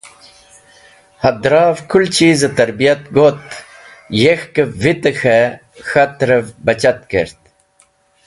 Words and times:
Hadraev 1.23 1.77
kũl 1.89 2.05
chiz-e 2.15 2.49
tarbiyat 2.57 3.03
got, 3.15 3.39
yekk̃hkev 4.21 4.69
vite 4.83 5.11
k̃he, 5.19 5.39
k̃hat’rev 5.87 6.45
bachat 6.65 6.99
kert. 7.11 7.39